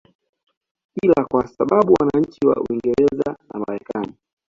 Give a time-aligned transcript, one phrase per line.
[1.03, 4.13] ila kwa sababu wananchi wa Uingereza na Marekani